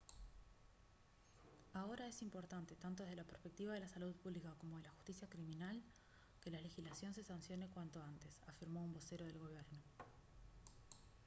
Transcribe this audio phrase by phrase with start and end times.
[1.75, 5.29] «ahora es importante tanto desde la perspectiva de la salud pública como de la justicia
[5.29, 5.79] criminal
[6.41, 9.77] que la legislación se sancione cuanto antes» afirmó un vocero del gobierno